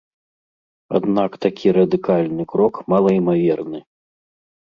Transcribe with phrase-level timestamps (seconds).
[0.99, 3.79] Аднак такі радыкальны крок малаімаверны.